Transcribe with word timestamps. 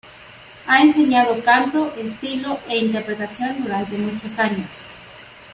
Ha 0.65 0.81
enseñado 0.81 1.43
canto, 1.43 1.93
estilo 1.95 2.57
e 2.67 2.79
interpretación 2.79 3.61
durante 3.61 3.99
muchos 3.99 4.39
años. 4.39 4.71